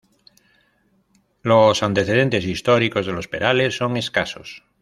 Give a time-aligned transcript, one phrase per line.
[1.43, 4.63] Los antecedentes históricos de Los Perales son escasos.